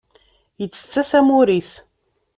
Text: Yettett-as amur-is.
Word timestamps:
Yettett-as 0.61 1.11
amur-is. 1.19 1.71